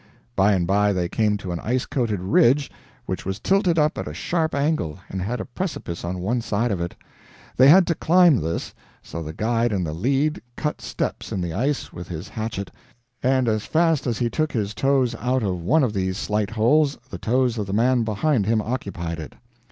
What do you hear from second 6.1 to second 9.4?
one side of it. They had to climb this, so the